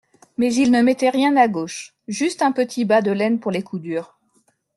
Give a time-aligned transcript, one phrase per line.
[0.37, 3.61] mais il ne mettait rien à gauche, juste un petit bas de laine pour les
[3.61, 4.17] coups durs.